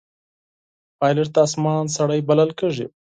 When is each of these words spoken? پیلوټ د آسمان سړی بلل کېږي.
پیلوټ 0.99 1.29
د 1.35 1.37
آسمان 1.45 1.83
سړی 1.97 2.19
بلل 2.27 2.51
کېږي. 2.59 2.85